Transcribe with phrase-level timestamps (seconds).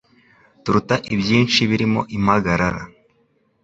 [0.63, 2.81] turuta ibyinshi birimo impagarara